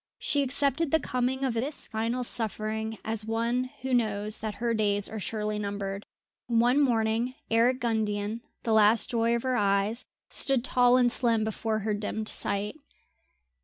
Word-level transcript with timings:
She 0.17 0.41
accepted 0.41 0.89
the 0.89 0.99
coming 0.99 1.43
of 1.43 1.53
this 1.53 1.87
final 1.87 2.23
suffering 2.23 2.97
as 3.05 3.23
one 3.23 3.65
who 3.83 3.93
knows 3.93 4.39
that 4.39 4.55
her 4.55 4.73
days 4.73 5.07
are 5.07 5.19
surely 5.19 5.59
numbered. 5.59 6.07
One 6.47 6.79
morning 6.81 7.35
Eric 7.51 7.81
Gundian, 7.81 8.41
the 8.63 8.73
last 8.73 9.11
joy 9.11 9.35
of 9.35 9.43
her 9.43 9.55
eyes, 9.57 10.03
stood 10.27 10.63
tall 10.63 10.97
and 10.97 11.11
slim 11.11 11.43
before 11.43 11.81
her 11.85 11.93
dimmed 11.93 12.29
sight. 12.29 12.77